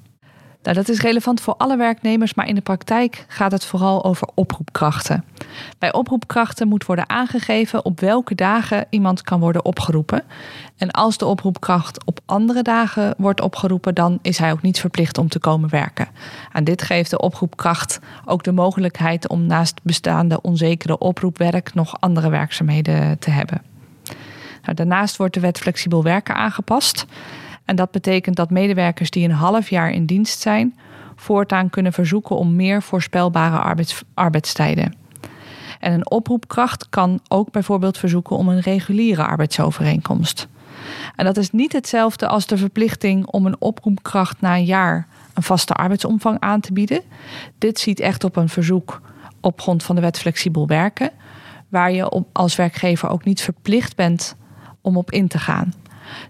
Nou, 0.64 0.76
dat 0.76 0.88
is 0.88 1.00
relevant 1.00 1.40
voor 1.40 1.54
alle 1.56 1.76
werknemers, 1.76 2.34
maar 2.34 2.48
in 2.48 2.54
de 2.54 2.60
praktijk 2.60 3.24
gaat 3.28 3.52
het 3.52 3.64
vooral 3.64 4.04
over 4.04 4.28
oproepkrachten. 4.34 5.24
Bij 5.78 5.92
oproepkrachten 5.92 6.68
moet 6.68 6.84
worden 6.84 7.08
aangegeven 7.08 7.84
op 7.84 8.00
welke 8.00 8.34
dagen 8.34 8.86
iemand 8.90 9.22
kan 9.22 9.40
worden 9.40 9.64
opgeroepen. 9.64 10.22
En 10.76 10.90
als 10.90 11.18
de 11.18 11.26
oproepkracht 11.26 12.04
op 12.04 12.20
andere 12.26 12.62
dagen 12.62 13.14
wordt 13.18 13.40
opgeroepen, 13.40 13.94
dan 13.94 14.18
is 14.22 14.38
hij 14.38 14.52
ook 14.52 14.62
niet 14.62 14.80
verplicht 14.80 15.18
om 15.18 15.28
te 15.28 15.38
komen 15.38 15.70
werken. 15.70 16.08
En 16.52 16.64
dit 16.64 16.82
geeft 16.82 17.10
de 17.10 17.20
oproepkracht 17.20 17.98
ook 18.24 18.42
de 18.42 18.52
mogelijkheid 18.52 19.28
om 19.28 19.46
naast 19.46 19.80
bestaande 19.82 20.40
onzekere 20.40 20.98
oproepwerk 20.98 21.74
nog 21.74 22.00
andere 22.00 22.30
werkzaamheden 22.30 23.18
te 23.18 23.30
hebben. 23.30 23.62
Nou, 24.62 24.74
daarnaast 24.76 25.16
wordt 25.16 25.34
de 25.34 25.40
wet 25.40 25.58
flexibel 25.58 26.02
werken 26.02 26.34
aangepast. 26.34 27.06
En 27.64 27.76
dat 27.76 27.90
betekent 27.90 28.36
dat 28.36 28.50
medewerkers 28.50 29.10
die 29.10 29.24
een 29.24 29.34
half 29.34 29.70
jaar 29.70 29.90
in 29.90 30.06
dienst 30.06 30.40
zijn, 30.40 30.78
voortaan 31.16 31.70
kunnen 31.70 31.92
verzoeken 31.92 32.36
om 32.36 32.56
meer 32.56 32.82
voorspelbare 32.82 33.58
arbeids, 33.58 34.02
arbeidstijden. 34.14 34.94
En 35.80 35.92
een 35.92 36.10
oproepkracht 36.10 36.88
kan 36.88 37.20
ook 37.28 37.50
bijvoorbeeld 37.50 37.98
verzoeken 37.98 38.36
om 38.36 38.48
een 38.48 38.60
reguliere 38.60 39.26
arbeidsovereenkomst. 39.26 40.48
En 41.16 41.24
dat 41.24 41.36
is 41.36 41.50
niet 41.50 41.72
hetzelfde 41.72 42.28
als 42.28 42.46
de 42.46 42.56
verplichting 42.56 43.26
om 43.26 43.46
een 43.46 43.60
oproepkracht 43.60 44.40
na 44.40 44.56
een 44.56 44.64
jaar 44.64 45.06
een 45.34 45.42
vaste 45.42 45.74
arbeidsomvang 45.74 46.40
aan 46.40 46.60
te 46.60 46.72
bieden. 46.72 47.00
Dit 47.58 47.78
ziet 47.78 48.00
echt 48.00 48.24
op 48.24 48.36
een 48.36 48.48
verzoek 48.48 49.00
op 49.40 49.60
grond 49.60 49.82
van 49.82 49.94
de 49.94 50.00
wet 50.00 50.18
flexibel 50.18 50.66
werken, 50.66 51.10
waar 51.68 51.92
je 51.92 52.22
als 52.32 52.56
werkgever 52.56 53.08
ook 53.08 53.24
niet 53.24 53.40
verplicht 53.40 53.96
bent 53.96 54.36
om 54.80 54.96
op 54.96 55.10
in 55.10 55.28
te 55.28 55.38
gaan. 55.38 55.72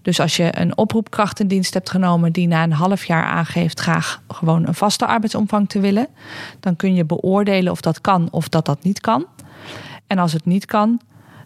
Dus 0.02 0.20
als 0.20 0.36
je 0.36 0.58
een 0.58 0.76
oproepkracht 0.76 1.40
in 1.40 1.48
dienst 1.48 1.74
hebt 1.74 1.90
genomen 1.90 2.32
die 2.32 2.46
na 2.46 2.62
een 2.62 2.72
half 2.72 3.04
jaar 3.04 3.24
aangeeft 3.24 3.80
graag 3.80 4.22
gewoon 4.28 4.66
een 4.66 4.74
vaste 4.74 5.06
arbeidsomvang 5.06 5.68
te 5.68 5.80
willen, 5.80 6.08
dan 6.60 6.76
kun 6.76 6.94
je 6.94 7.04
beoordelen 7.04 7.72
of 7.72 7.80
dat 7.80 8.00
kan 8.00 8.28
of 8.30 8.48
dat 8.48 8.66
dat 8.66 8.82
niet 8.82 9.00
kan. 9.00 9.26
En 10.06 10.18
als 10.18 10.32
het 10.32 10.44
niet 10.44 10.64
kan, 10.64 11.00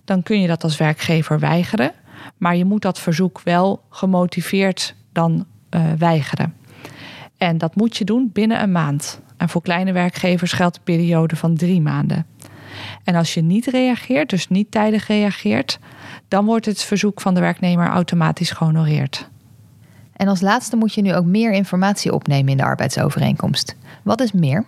dan 0.04 0.22
kun 0.22 0.40
je 0.40 0.46
dat 0.46 0.62
als 0.64 0.76
werkgever 0.76 1.38
weigeren. 1.38 1.92
Maar 2.36 2.56
je 2.56 2.64
moet 2.64 2.82
dat 2.82 2.98
verzoek 2.98 3.40
wel 3.44 3.82
gemotiveerd 3.90 4.94
dan 5.12 5.46
uh, 5.70 5.82
weigeren. 5.98 6.54
En 7.36 7.58
dat 7.58 7.74
moet 7.76 7.96
je 7.96 8.04
doen 8.04 8.30
binnen 8.32 8.62
een 8.62 8.72
maand. 8.72 9.20
En 9.36 9.48
voor 9.48 9.62
kleine 9.62 9.92
werkgevers 9.92 10.52
geldt 10.52 10.76
een 10.76 10.82
periode 10.82 11.36
van 11.36 11.56
drie 11.56 11.80
maanden. 11.80 12.26
En 13.04 13.14
als 13.14 13.34
je 13.34 13.42
niet 13.42 13.66
reageert, 13.66 14.30
dus 14.30 14.48
niet 14.48 14.70
tijdig 14.70 15.06
reageert, 15.06 15.78
dan 16.28 16.44
wordt 16.44 16.66
het 16.66 16.82
verzoek 16.82 17.20
van 17.20 17.34
de 17.34 17.40
werknemer 17.40 17.88
automatisch 17.88 18.50
gehonoreerd. 18.50 19.28
En 20.12 20.28
als 20.28 20.40
laatste 20.40 20.76
moet 20.76 20.94
je 20.94 21.02
nu 21.02 21.14
ook 21.14 21.24
meer 21.24 21.52
informatie 21.52 22.12
opnemen 22.12 22.50
in 22.50 22.56
de 22.56 22.64
arbeidsovereenkomst. 22.64 23.76
Wat 24.02 24.20
is 24.20 24.32
meer? 24.32 24.64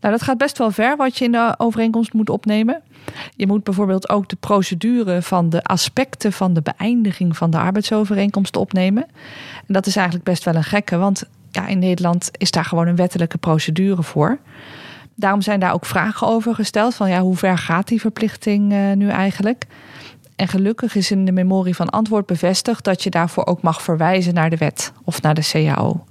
Nou, 0.00 0.12
dat 0.12 0.22
gaat 0.22 0.38
best 0.38 0.58
wel 0.58 0.70
ver 0.70 0.96
wat 0.96 1.18
je 1.18 1.24
in 1.24 1.32
de 1.32 1.54
overeenkomst 1.56 2.12
moet 2.12 2.30
opnemen. 2.30 2.82
Je 3.36 3.46
moet 3.46 3.64
bijvoorbeeld 3.64 4.08
ook 4.08 4.28
de 4.28 4.36
procedure 4.36 5.22
van 5.22 5.50
de 5.50 5.62
aspecten 5.62 6.32
van 6.32 6.54
de 6.54 6.62
beëindiging 6.62 7.36
van 7.36 7.50
de 7.50 7.58
arbeidsovereenkomst 7.58 8.56
opnemen. 8.56 9.02
En 9.66 9.74
dat 9.74 9.86
is 9.86 9.96
eigenlijk 9.96 10.26
best 10.26 10.44
wel 10.44 10.54
een 10.54 10.64
gekke, 10.64 10.96
want 10.96 11.24
ja, 11.50 11.66
in 11.66 11.78
Nederland 11.78 12.30
is 12.36 12.50
daar 12.50 12.64
gewoon 12.64 12.86
een 12.86 12.96
wettelijke 12.96 13.38
procedure 13.38 14.02
voor. 14.02 14.38
Daarom 15.14 15.42
zijn 15.42 15.60
daar 15.60 15.72
ook 15.72 15.86
vragen 15.86 16.26
over 16.26 16.54
gesteld 16.54 16.94
van 16.94 17.08
ja, 17.08 17.20
hoe 17.20 17.36
ver 17.36 17.58
gaat 17.58 17.88
die 17.88 18.00
verplichting 18.00 18.72
uh, 18.72 18.92
nu 18.92 19.08
eigenlijk? 19.08 19.66
En 20.36 20.48
gelukkig 20.48 20.94
is 20.94 21.10
in 21.10 21.24
de 21.24 21.32
memorie 21.32 21.76
van 21.76 21.90
antwoord 21.90 22.26
bevestigd 22.26 22.84
dat 22.84 23.02
je 23.02 23.10
daarvoor 23.10 23.46
ook 23.46 23.62
mag 23.62 23.82
verwijzen 23.82 24.34
naar 24.34 24.50
de 24.50 24.56
wet 24.56 24.92
of 25.04 25.22
naar 25.22 25.34
de 25.34 25.48
CAO. 25.50 26.04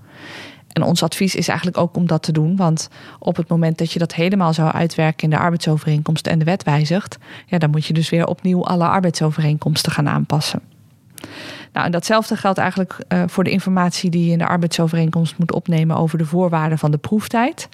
En 0.74 0.83
ons 0.83 1.03
advies 1.03 1.36
is 1.36 1.48
eigenlijk 1.48 1.77
ook 1.77 1.95
om 1.95 2.07
dat 2.07 2.24
te 2.24 2.31
doen. 2.31 2.55
Want 2.55 2.89
op 3.19 3.36
het 3.36 3.48
moment 3.48 3.77
dat 3.77 3.91
je 3.91 4.00
dat 4.00 4.13
helemaal 4.13 4.53
zou 4.53 4.72
uitwerken 4.72 5.24
in 5.24 5.29
de 5.29 5.38
arbeidsovereenkomst 5.38 6.27
en 6.27 6.39
de 6.39 6.45
wet 6.45 6.63
wijzigt, 6.63 7.17
ja, 7.45 7.57
dan 7.57 7.69
moet 7.69 7.86
je 7.86 7.93
dus 7.93 8.10
weer 8.10 8.27
opnieuw 8.27 8.65
alle 8.65 8.88
arbeidsovereenkomsten 8.88 9.91
gaan 9.91 10.10
aanpassen. 10.10 10.62
Nou, 11.74 11.86
en 11.86 11.91
datzelfde 11.91 12.36
geldt 12.36 12.57
eigenlijk 12.57 12.98
uh, 13.10 13.24
voor 13.27 13.43
de 13.43 13.50
informatie 13.50 14.10
die 14.10 14.25
je 14.25 14.31
in 14.31 14.38
de 14.38 14.48
arbeidsovereenkomst 14.48 15.38
moet 15.38 15.53
opnemen 15.53 15.98
over 15.98 16.17
de 16.17 16.25
voorwaarden 16.25 16.77
van 16.77 16.91
de 16.91 16.98
proeftijd. 16.98 17.69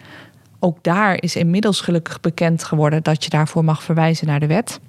Ook 0.59 0.83
daar 0.83 1.21
is 1.21 1.35
inmiddels 1.35 1.81
gelukkig 1.81 2.19
bekend 2.19 2.63
geworden 2.63 3.03
dat 3.03 3.23
je 3.23 3.29
daarvoor 3.29 3.63
mag 3.63 3.83
verwijzen 3.83 4.27
naar 4.27 4.39
de 4.39 4.47
wet. 4.47 4.79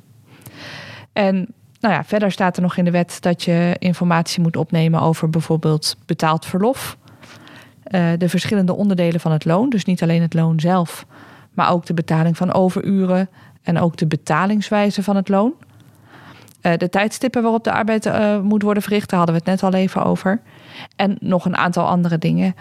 En 1.12 1.34
nou 1.80 1.94
ja, 1.94 2.04
verder 2.04 2.32
staat 2.32 2.56
er 2.56 2.62
nog 2.62 2.76
in 2.76 2.84
de 2.84 2.90
wet 2.90 3.16
dat 3.20 3.42
je 3.42 3.76
informatie 3.78 4.42
moet 4.42 4.56
opnemen 4.56 5.00
over 5.00 5.30
bijvoorbeeld 5.30 5.96
betaald 6.06 6.46
verlof. 6.46 6.96
Uh, 7.90 8.10
de 8.18 8.28
verschillende 8.28 8.74
onderdelen 8.74 9.20
van 9.20 9.32
het 9.32 9.44
loon, 9.44 9.68
dus 9.68 9.84
niet 9.84 10.02
alleen 10.02 10.22
het 10.22 10.34
loon 10.34 10.60
zelf, 10.60 11.06
maar 11.54 11.70
ook 11.70 11.86
de 11.86 11.94
betaling 11.94 12.36
van 12.36 12.52
overuren 12.52 13.28
en 13.62 13.78
ook 13.78 13.96
de 13.96 14.06
betalingswijze 14.06 15.02
van 15.02 15.16
het 15.16 15.28
loon. 15.28 15.52
Uh, 16.62 16.72
de 16.76 16.88
tijdstippen 16.88 17.42
waarop 17.42 17.64
de 17.64 17.72
arbeid 17.72 18.06
uh, 18.06 18.40
moet 18.40 18.62
worden 18.62 18.82
verricht, 18.82 19.10
daar 19.10 19.18
hadden 19.18 19.36
we 19.36 19.42
het 19.44 19.60
net 19.60 19.72
al 19.72 19.78
even 19.78 20.04
over. 20.04 20.40
En 20.96 21.16
nog 21.20 21.44
een 21.44 21.56
aantal 21.56 21.86
andere 21.86 22.18
dingen. 22.18 22.54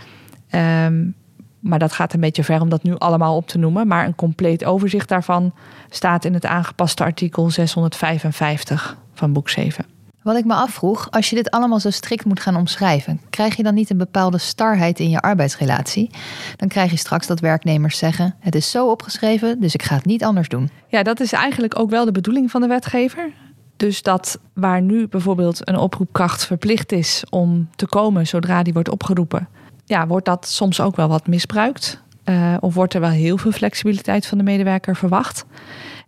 Um, 0.52 1.16
maar 1.60 1.80
dat 1.80 1.92
gaat 1.92 2.14
een 2.14 2.20
beetje 2.20 2.44
ver 2.44 2.62
om 2.62 2.70
dat 2.70 2.84
nu 2.84 2.98
allemaal 2.98 3.36
op 3.36 3.48
te 3.48 3.58
noemen. 3.58 3.88
Maar 3.88 4.06
een 4.06 4.16
compleet 4.16 4.66
overzicht 4.66 5.10
daarvan 5.10 5.54
staat 5.90 6.26
in 6.26 6.34
het 6.34 6.46
aangepaste 6.46 7.04
artikel 7.04 7.50
655 7.50 8.98
van 9.14 9.34
boek 9.34 9.50
7. 9.50 9.86
Wat 10.24 10.38
ik 10.38 10.46
me 10.46 10.54
afvroeg, 10.54 11.12
als 11.12 11.30
je 11.30 11.36
dit 11.36 11.52
allemaal 11.52 11.80
zo 11.80 11.90
strikt 11.90 12.26
moet 12.26 12.40
gaan 12.40 12.56
omschrijven, 12.56 13.22
krijg 13.30 13.56
je 13.56 13.64
dan 13.64 13.74
niet 13.74 13.90
een 13.90 13.98
bepaalde 13.98 14.38
starheid 14.38 15.00
in 15.00 15.10
je 15.10 15.20
arbeidsrelatie? 15.20 16.10
Dan 16.56 16.68
krijg 16.68 16.92
je 16.92 16.98
straks 16.98 17.28
dat 17.28 17.40
werknemers 17.40 17.98
zeggen: 17.98 18.36
Het 18.40 18.56
is 18.56 18.72
zo 18.72 18.90
opgeschreven, 18.90 19.60
dus 19.62 19.74
ik 19.74 19.84
ga 19.84 19.96
het 19.96 20.06
niet 20.06 20.24
anders 20.24 20.48
doen. 20.48 20.70
Ja, 20.88 21.04
dat 21.04 21.20
is 21.20 21.34
eigenlijk 21.34 21.80
ook 21.80 21.90
wel 21.90 22.06
de 22.06 22.12
bedoeling 22.12 22.52
van 22.52 22.62
de 22.62 22.68
wetgever. 22.68 23.32
Dus 23.78 24.02
dat 24.02 24.40
waar 24.54 24.82
nu 24.82 25.08
bijvoorbeeld 25.08 25.68
een 25.68 25.78
oproepkracht 25.78 26.46
verplicht 26.46 26.92
is 26.92 27.24
om 27.30 27.70
te 27.76 27.88
komen 27.88 28.28
zodra 28.28 28.64
die 28.64 28.74
wordt 28.74 28.90
opgeroepen, 28.90 29.48
ja, 29.90 30.08
wordt 30.08 30.26
dat 30.26 30.48
soms 30.48 30.82
ook 30.82 30.96
wel 30.96 31.08
wat 31.08 31.28
misbruikt. 31.28 32.02
Uh, 32.26 32.58
of 32.60 32.74
wordt 32.74 32.94
er 32.94 33.02
wel 33.02 33.10
heel 33.10 33.38
veel 33.38 33.52
flexibiliteit 33.52 34.26
van 34.26 34.38
de 34.38 34.44
medewerker 34.44 34.96
verwacht? 34.96 35.46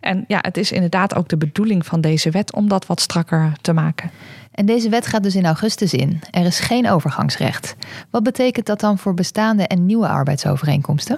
En 0.00 0.24
ja, 0.28 0.38
het 0.42 0.56
is 0.56 0.72
inderdaad 0.72 1.14
ook 1.14 1.28
de 1.28 1.36
bedoeling 1.36 1.86
van 1.86 2.00
deze 2.00 2.30
wet 2.30 2.52
om 2.52 2.68
dat 2.68 2.86
wat 2.86 3.00
strakker 3.00 3.52
te 3.60 3.72
maken. 3.72 4.10
En 4.50 4.66
deze 4.66 4.88
wet 4.88 5.06
gaat 5.06 5.22
dus 5.22 5.34
in 5.34 5.44
augustus 5.44 5.94
in. 5.94 6.20
Er 6.30 6.44
is 6.44 6.60
geen 6.60 6.90
overgangsrecht. 6.90 7.76
Wat 8.10 8.22
betekent 8.22 8.66
dat 8.66 8.80
dan 8.80 8.98
voor 8.98 9.14
bestaande 9.14 9.66
en 9.66 9.86
nieuwe 9.86 10.08
arbeidsovereenkomsten? 10.08 11.16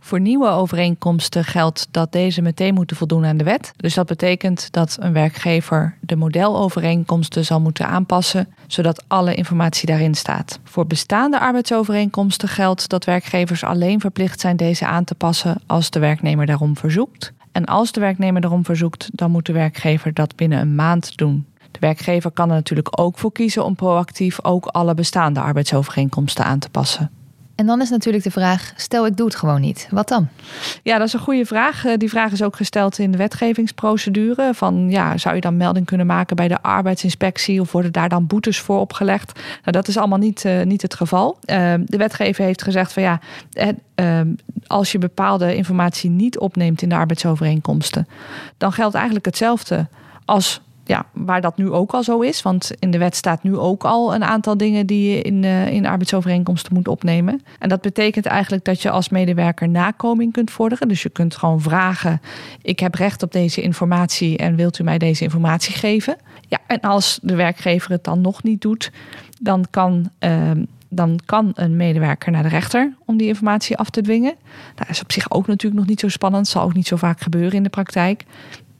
Voor 0.00 0.20
nieuwe 0.20 0.48
overeenkomsten 0.48 1.44
geldt 1.44 1.88
dat 1.90 2.12
deze 2.12 2.42
meteen 2.42 2.74
moeten 2.74 2.96
voldoen 2.96 3.24
aan 3.24 3.36
de 3.36 3.44
wet. 3.44 3.72
Dus 3.76 3.94
dat 3.94 4.06
betekent 4.06 4.72
dat 4.72 4.96
een 5.00 5.12
werkgever 5.12 5.96
de 6.00 6.16
modelovereenkomsten 6.16 7.44
zal 7.44 7.60
moeten 7.60 7.86
aanpassen, 7.86 8.48
zodat 8.66 9.04
alle 9.06 9.34
informatie 9.34 9.86
daarin 9.86 10.14
staat. 10.14 10.58
Voor 10.64 10.86
bestaande 10.86 11.40
arbeidsovereenkomsten 11.40 12.48
geldt 12.48 12.88
dat 12.88 13.04
werkgevers 13.04 13.64
alleen 13.64 14.00
verplicht 14.00 14.40
zijn 14.40 14.56
deze 14.56 14.86
aan 14.86 15.04
te 15.04 15.14
passen 15.14 15.60
als 15.66 15.90
de 15.90 15.98
werknemer 15.98 16.46
daarom 16.46 16.76
verzoekt. 16.76 17.32
En 17.52 17.64
als 17.64 17.92
de 17.92 18.00
werknemer 18.00 18.40
daarom 18.40 18.64
verzoekt, 18.64 19.08
dan 19.12 19.30
moet 19.30 19.46
de 19.46 19.52
werkgever 19.52 20.14
dat 20.14 20.36
binnen 20.36 20.60
een 20.60 20.74
maand 20.74 21.16
doen. 21.16 21.46
De 21.70 21.78
werkgever 21.78 22.30
kan 22.30 22.48
er 22.48 22.54
natuurlijk 22.54 23.00
ook 23.00 23.18
voor 23.18 23.32
kiezen 23.32 23.64
om 23.64 23.74
proactief 23.74 24.44
ook 24.44 24.66
alle 24.66 24.94
bestaande 24.94 25.40
arbeidsovereenkomsten 25.40 26.44
aan 26.44 26.58
te 26.58 26.70
passen. 26.70 27.10
En 27.58 27.66
dan 27.66 27.80
is 27.80 27.90
natuurlijk 27.90 28.24
de 28.24 28.30
vraag: 28.30 28.72
stel 28.76 29.06
ik 29.06 29.16
doe 29.16 29.26
het 29.26 29.36
gewoon 29.36 29.60
niet, 29.60 29.88
wat 29.90 30.08
dan? 30.08 30.28
Ja, 30.82 30.98
dat 30.98 31.06
is 31.06 31.12
een 31.12 31.20
goede 31.20 31.46
vraag. 31.46 31.84
Eh, 31.84 31.96
die 31.96 32.08
vraag 32.08 32.32
is 32.32 32.42
ook 32.42 32.56
gesteld 32.56 32.98
in 32.98 33.10
de 33.10 33.18
wetgevingsprocedure. 33.18 34.54
Van 34.54 34.90
ja, 34.90 35.16
zou 35.16 35.34
je 35.34 35.40
dan 35.40 35.56
melding 35.56 35.86
kunnen 35.86 36.06
maken 36.06 36.36
bij 36.36 36.48
de 36.48 36.62
arbeidsinspectie 36.62 37.60
of 37.60 37.72
worden 37.72 37.92
daar 37.92 38.08
dan 38.08 38.26
boetes 38.26 38.60
voor 38.60 38.80
opgelegd? 38.80 39.32
Nou, 39.34 39.70
dat 39.70 39.88
is 39.88 39.96
allemaal 39.96 40.18
niet, 40.18 40.44
uh, 40.44 40.62
niet 40.62 40.82
het 40.82 40.94
geval. 40.94 41.38
Uh, 41.40 41.74
de 41.84 41.96
wetgever 41.96 42.44
heeft 42.44 42.62
gezegd 42.62 42.92
van 42.92 43.02
ja, 43.02 43.20
ehm, 43.94 44.34
als 44.66 44.92
je 44.92 44.98
bepaalde 44.98 45.56
informatie 45.56 46.10
niet 46.10 46.38
opneemt 46.38 46.82
in 46.82 46.88
de 46.88 46.94
arbeidsovereenkomsten, 46.94 48.08
dan 48.56 48.72
geldt 48.72 48.94
eigenlijk 48.94 49.24
hetzelfde 49.24 49.86
als 50.24 50.60
ja, 50.88 51.06
waar 51.12 51.40
dat 51.40 51.56
nu 51.56 51.70
ook 51.70 51.92
al 51.92 52.02
zo 52.02 52.20
is. 52.20 52.42
Want 52.42 52.70
in 52.78 52.90
de 52.90 52.98
wet 52.98 53.16
staat 53.16 53.42
nu 53.42 53.56
ook 53.56 53.84
al 53.84 54.14
een 54.14 54.24
aantal 54.24 54.56
dingen 54.56 54.86
die 54.86 55.10
je 55.10 55.22
in, 55.22 55.42
uh, 55.42 55.66
in 55.66 55.86
arbeidsovereenkomsten 55.86 56.74
moet 56.74 56.88
opnemen. 56.88 57.42
En 57.58 57.68
dat 57.68 57.80
betekent 57.80 58.26
eigenlijk 58.26 58.64
dat 58.64 58.82
je 58.82 58.90
als 58.90 59.08
medewerker 59.08 59.68
nakoming 59.68 60.32
kunt 60.32 60.50
vorderen. 60.50 60.88
Dus 60.88 61.02
je 61.02 61.08
kunt 61.08 61.36
gewoon 61.36 61.60
vragen: 61.60 62.20
ik 62.62 62.80
heb 62.80 62.94
recht 62.94 63.22
op 63.22 63.32
deze 63.32 63.60
informatie 63.60 64.36
en 64.36 64.56
wilt 64.56 64.78
u 64.78 64.84
mij 64.84 64.98
deze 64.98 65.24
informatie 65.24 65.74
geven? 65.74 66.16
Ja, 66.48 66.58
en 66.66 66.80
als 66.80 67.18
de 67.22 67.34
werkgever 67.34 67.90
het 67.90 68.04
dan 68.04 68.20
nog 68.20 68.42
niet 68.42 68.60
doet, 68.60 68.90
dan 69.40 69.66
kan. 69.70 70.10
Uh, 70.20 70.50
dan 70.90 71.18
kan 71.24 71.52
een 71.54 71.76
medewerker 71.76 72.32
naar 72.32 72.42
de 72.42 72.48
rechter 72.48 72.94
om 73.04 73.16
die 73.16 73.26
informatie 73.26 73.76
af 73.76 73.90
te 73.90 74.00
dwingen. 74.00 74.34
Dat 74.74 74.88
is 74.88 75.02
op 75.02 75.12
zich 75.12 75.30
ook 75.30 75.46
natuurlijk 75.46 75.80
nog 75.80 75.88
niet 75.88 76.00
zo 76.00 76.08
spannend, 76.08 76.48
zal 76.48 76.62
ook 76.62 76.74
niet 76.74 76.86
zo 76.86 76.96
vaak 76.96 77.20
gebeuren 77.20 77.52
in 77.52 77.62
de 77.62 77.68
praktijk. 77.68 78.24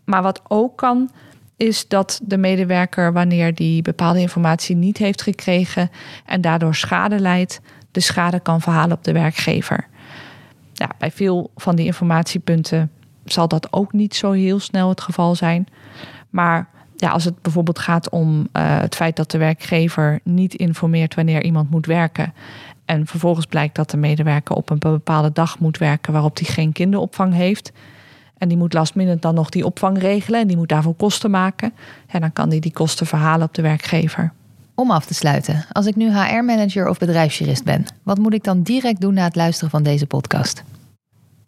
Maar 0.05 0.23
wat 0.23 0.43
ook 0.49 0.77
kan, 0.77 1.11
is 1.59 1.88
dat 1.88 2.21
de 2.23 2.38
medewerker, 2.38 3.12
wanneer 3.12 3.55
die 3.55 3.83
bepaalde 3.83 4.21
informatie 4.21 4.77
niet 4.77 4.99
heeft 4.99 5.23
gekregen 5.23 5.91
en 6.25 6.41
daardoor 6.41 6.75
schade 6.75 7.19
leidt, 7.19 7.61
de 7.91 8.00
schade 8.00 8.41
kan 8.41 8.61
verhalen 8.61 8.97
op 8.97 9.05
de 9.05 9.12
werkgever. 9.12 9.87
Bij 10.99 11.11
veel 11.11 11.50
van 11.57 11.77
die 11.77 11.87
informatiepunten 11.87 12.91
zal 13.25 13.49
dat 13.49 13.73
ook 13.73 13.93
niet 13.93 14.15
zo 14.15 14.33
heel 14.33 14.59
snel 14.59 14.88
het 14.88 15.00
geval 15.00 15.35
zijn. 15.35 15.67
Maar 16.31 16.69
ja, 16.97 17.11
als 17.11 17.25
het 17.25 17.43
bijvoorbeeld 17.43 17.79
gaat 17.79 18.09
om 18.09 18.38
uh, 18.38 18.81
het 18.81 18.95
feit 18.95 19.17
dat 19.17 19.31
de 19.31 19.38
werkgever 19.38 20.21
niet 20.23 20.55
informeert 20.55 21.15
wanneer 21.15 21.43
iemand 21.43 21.71
moet 21.71 21.87
werken. 21.87 22.35
En 22.85 23.07
vervolgens 23.07 23.47
blijkt 23.47 23.75
dat 23.75 23.91
de 23.91 23.97
medewerker 23.97 24.55
op 24.55 24.71
een 24.71 24.79
bepaalde 24.79 25.33
dag 25.33 25.59
moet 25.59 25.79
werken 25.79 26.12
waarop 26.12 26.38
hij 26.38 26.47
geen 26.47 26.73
kinderopvang 26.73 27.35
heeft 27.35 27.73
en 28.38 28.49
die 28.49 28.57
moet 28.57 28.73
last 28.73 28.95
minute 28.95 29.18
dan 29.18 29.35
nog 29.35 29.49
die 29.49 29.64
opvang 29.64 29.99
regelen 29.99 30.40
en 30.40 30.47
die 30.47 30.57
moet 30.57 30.68
daarvoor 30.68 30.95
kosten 30.95 31.30
maken. 31.30 31.73
En 32.07 32.21
dan 32.21 32.33
kan 32.33 32.49
die 32.49 32.61
die 32.61 32.73
kosten 32.73 33.07
verhalen 33.07 33.47
op 33.47 33.54
de 33.54 33.62
werkgever. 33.62 34.33
Om 34.75 34.90
af 34.90 35.07
te 35.07 35.14
sluiten, 35.14 35.64
als 35.73 35.87
ik 35.87 35.97
nu 35.97 36.11
HR-manager 36.11 36.88
of 36.88 36.99
bedrijfsjurist 36.99 37.64
ben, 37.64 37.85
wat 38.02 38.18
moet 38.18 38.35
ik 38.35 38.45
dan 38.45 38.62
direct 38.62 39.00
doen 39.00 39.14
na 39.14 39.25
het 39.25 39.37
luisteren 39.37 39.71
van 39.71 39.83
deze 39.83 40.07
podcast? 40.07 40.62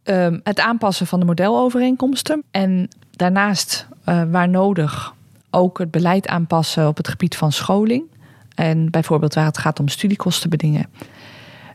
Um, 0.04 0.40
het 0.44 0.60
aanpassen 0.60 1.06
van 1.06 1.20
de 1.20 1.26
modelovereenkomsten. 1.26 2.42
En 2.50 2.88
daarnaast, 3.10 3.86
uh, 4.08 4.22
waar 4.30 4.48
nodig, 4.48 5.14
ook 5.50 5.78
het 5.78 5.90
beleid 5.90 6.28
aanpassen 6.28 6.88
op 6.88 6.96
het 6.96 7.08
gebied 7.08 7.36
van 7.36 7.52
scholing. 7.52 8.02
En 8.54 8.90
bijvoorbeeld 8.90 9.34
waar 9.34 9.44
het 9.44 9.58
gaat 9.58 9.80
om 9.80 9.88
studiekostenbedingen. 9.88 10.86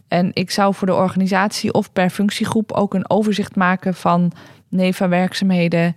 En 0.08 0.32
ik 0.34 0.52
zou 0.52 0.74
voor 0.74 0.88
de 0.88 0.94
organisatie 0.94 1.74
of 1.74 1.92
per 1.92 2.10
functiegroep 2.10 2.72
ook 2.72 2.94
een 2.94 3.10
overzicht 3.10 3.56
maken 3.56 3.94
van 3.94 4.32
NEVA-werkzaamheden 4.70 5.96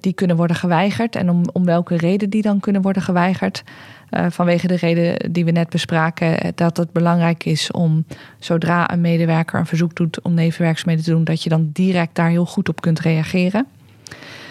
die 0.00 0.12
kunnen 0.12 0.36
worden 0.36 0.56
geweigerd. 0.56 1.16
En 1.16 1.30
om, 1.30 1.42
om 1.52 1.64
welke 1.64 1.96
reden 1.96 2.30
die 2.30 2.42
dan 2.42 2.60
kunnen 2.60 2.82
worden 2.82 3.02
geweigerd. 3.02 3.62
Uh, 4.10 4.26
vanwege 4.30 4.66
de 4.66 4.76
reden 4.76 5.32
die 5.32 5.44
we 5.44 5.50
net 5.50 5.68
bespraken, 5.68 6.52
dat 6.54 6.76
het 6.76 6.92
belangrijk 6.92 7.44
is 7.44 7.70
om 7.70 8.04
zodra 8.38 8.92
een 8.92 9.00
medewerker 9.00 9.58
een 9.58 9.66
verzoek 9.66 9.94
doet 9.94 10.22
om 10.22 10.34
nevenwerkzaamheden 10.34 11.04
te 11.04 11.10
doen, 11.10 11.24
dat 11.24 11.42
je 11.42 11.48
dan 11.48 11.70
direct 11.72 12.14
daar 12.14 12.28
heel 12.28 12.46
goed 12.46 12.68
op 12.68 12.80
kunt 12.80 13.00
reageren. 13.00 13.66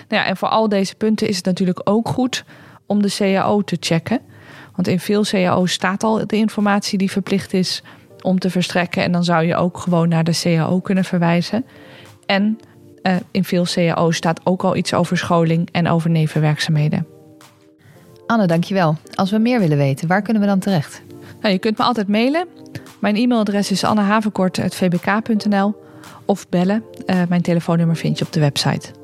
Nou 0.07 0.23
ja, 0.23 0.25
en 0.25 0.37
voor 0.37 0.47
al 0.47 0.69
deze 0.69 0.95
punten 0.95 1.27
is 1.27 1.35
het 1.35 1.45
natuurlijk 1.45 1.81
ook 1.83 2.07
goed 2.07 2.43
om 2.85 3.01
de 3.01 3.15
CAO 3.17 3.61
te 3.61 3.77
checken. 3.79 4.19
Want 4.75 4.87
in 4.87 4.99
veel 4.99 5.23
CAO's 5.23 5.71
staat 5.71 6.03
al 6.03 6.27
de 6.27 6.35
informatie 6.35 6.97
die 6.97 7.11
verplicht 7.11 7.53
is 7.53 7.83
om 8.21 8.39
te 8.39 8.49
verstrekken. 8.49 9.03
En 9.03 9.11
dan 9.11 9.23
zou 9.23 9.45
je 9.45 9.55
ook 9.55 9.77
gewoon 9.77 10.09
naar 10.09 10.23
de 10.23 10.39
CAO 10.41 10.79
kunnen 10.79 11.03
verwijzen. 11.03 11.65
En 12.25 12.59
uh, 13.03 13.15
in 13.31 13.43
veel 13.43 13.65
CAO's 13.65 14.15
staat 14.15 14.41
ook 14.43 14.63
al 14.63 14.75
iets 14.75 14.93
over 14.93 15.17
scholing 15.17 15.69
en 15.71 15.87
over 15.87 16.09
nevenwerkzaamheden. 16.09 17.07
Anne, 18.27 18.47
dankjewel. 18.47 18.95
Als 19.13 19.31
we 19.31 19.37
meer 19.37 19.59
willen 19.59 19.77
weten, 19.77 20.07
waar 20.07 20.21
kunnen 20.21 20.41
we 20.41 20.47
dan 20.47 20.59
terecht? 20.59 21.01
Nou, 21.41 21.53
je 21.53 21.59
kunt 21.59 21.77
me 21.77 21.83
altijd 21.83 22.07
mailen. 22.07 22.47
Mijn 22.99 23.15
e-mailadres 23.15 23.71
is 23.71 23.83
annehavenkort.vbk.nl 23.83 25.75
of 26.25 26.49
bellen. 26.49 26.83
Uh, 27.05 27.21
mijn 27.29 27.41
telefoonnummer 27.41 27.95
vind 27.95 28.19
je 28.19 28.25
op 28.25 28.33
de 28.33 28.39
website. 28.39 29.00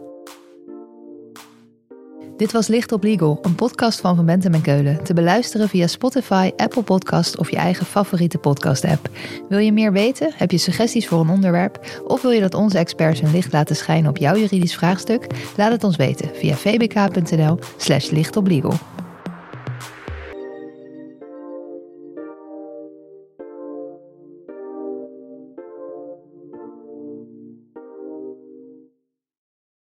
Dit 2.38 2.52
was 2.52 2.68
Licht 2.68 2.92
op 2.92 3.04
Legal, 3.04 3.40
een 3.42 3.56
podcast 3.56 4.00
van 4.00 4.16
Van 4.16 4.26
Bentem 4.26 4.54
en 4.54 4.62
Keulen. 4.62 5.04
Te 5.04 5.14
beluisteren 5.14 5.70
via 5.70 5.88
Spotify, 5.88 6.52
Apple 6.58 6.82
Podcast 6.82 7.38
of 7.38 7.50
je 7.50 7.56
eigen 7.56 7.86
favoriete 7.86 8.38
podcast-app. 8.38 9.10
Wil 9.50 9.58
je 9.58 9.72
meer 9.72 9.92
weten? 9.92 10.32
Heb 10.36 10.52
je 10.52 10.58
suggesties 10.58 11.08
voor 11.08 11.20
een 11.20 11.30
onderwerp? 11.30 12.02
Of 12.04 12.22
wil 12.22 12.32
je 12.32 12.42
dat 12.42 12.54
onze 12.54 12.78
experts 12.78 13.22
hun 13.22 13.32
licht 13.32 13.54
laten 13.54 13.76
schijnen 13.76 14.10
op 14.10 14.18
jouw 14.18 14.36
juridisch 14.36 14.76
vraagstuk? 14.76 15.28
Laat 15.56 15.72
het 15.72 15.84
ons 15.84 15.96
weten 15.96 16.30
via 16.34 16.56
vbk.nl 16.56 17.60
slash 17.78 18.10
lichtoplegal. 18.10 18.74